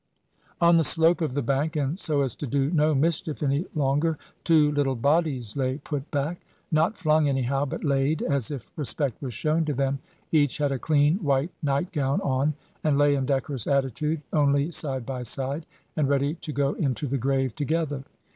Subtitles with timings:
[0.59, 4.17] On the slope of the bank, and so as to do no mischief any longer,
[4.43, 9.35] two little bodies lay put back; not flung anyhow; but laid, as if respect was
[9.35, 9.99] shown to them.
[10.31, 15.05] Each had a clean white night gown on, and lay in decorous attitude, only side
[15.05, 18.03] by side, and ready to go into the grave together.